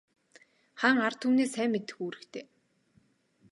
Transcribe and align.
Хаан 0.79 0.97
ард 1.05 1.17
түмнээ 1.21 1.47
сайн 1.53 1.69
мэдэх 1.71 1.97
үүрэгтэй. 2.03 2.45